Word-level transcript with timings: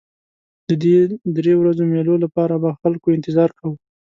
د 0.67 0.69
دې 0.83 0.97
درې 1.37 1.53
ورځو 1.57 1.83
مېلو 1.91 2.15
لپاره 2.23 2.53
به 2.63 2.69
خلکو 2.81 3.07
انتظار 3.17 3.49
کاوه. 3.57 3.77